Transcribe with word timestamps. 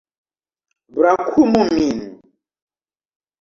Brakumu 0.93 1.61
min. 1.75 1.97